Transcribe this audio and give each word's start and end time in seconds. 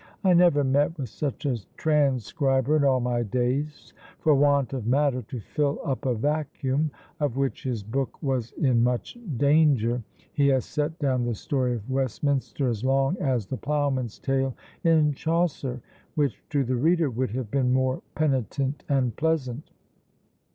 I 0.23 0.33
never 0.33 0.63
met 0.63 0.97
with 0.97 1.09
such 1.09 1.45
a 1.45 1.63
transcriber 1.77 2.75
in 2.75 2.83
all 2.83 2.99
my 2.99 3.21
days; 3.21 3.93
for 4.17 4.33
want 4.33 4.73
of 4.73 4.87
matter 4.87 5.21
to 5.21 5.39
fill 5.39 5.79
up 5.85 6.07
a 6.07 6.15
vacuum, 6.15 6.89
of 7.19 7.37
which 7.37 7.61
his 7.61 7.83
book 7.83 8.17
was 8.23 8.51
in 8.53 8.81
much 8.83 9.15
danger, 9.37 10.01
he 10.33 10.47
hath 10.47 10.63
set 10.63 10.97
down 10.97 11.25
the 11.25 11.35
story 11.35 11.75
of 11.75 11.87
Westminster, 11.87 12.67
as 12.67 12.83
long 12.83 13.15
as 13.19 13.45
the 13.45 13.57
Ploughman's 13.57 14.17
Tale 14.17 14.55
in 14.83 15.13
Chaucer, 15.13 15.81
which 16.15 16.41
to 16.49 16.63
the 16.63 16.77
reader 16.77 17.11
would 17.11 17.29
have 17.33 17.51
been 17.51 17.71
more 17.71 18.01
pertinent 18.15 18.83
and 18.89 19.15
pleasant. 19.15 19.69